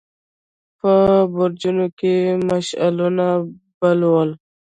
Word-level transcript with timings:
په 0.79 0.91
برجونو 1.33 1.85
کې 1.97 2.11
يې 2.23 2.33
مشعلونه 2.49 3.25
بل 3.79 3.99
ول. 4.13 4.31